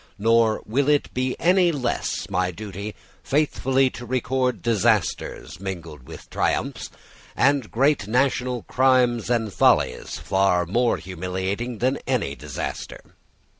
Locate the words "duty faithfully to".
2.49-4.03